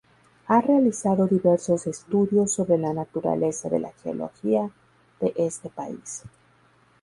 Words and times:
Ha 0.47 0.59
realizado 0.61 1.27
diversos 1.27 1.85
estudios 1.85 2.51
sobre 2.53 2.75
la 2.79 2.91
naturaleza 2.91 3.69
de 3.69 3.77
la 3.81 3.91
geología 4.01 4.67
de 5.19 5.31
este 5.37 5.69
país. 5.69 6.23